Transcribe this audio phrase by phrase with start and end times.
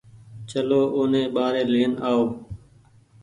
[0.49, 2.23] چلو اوني ٻآري لين آئو